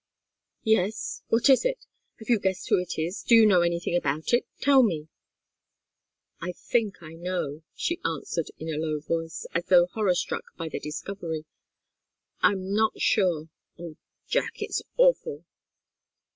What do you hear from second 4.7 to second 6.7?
me!" "I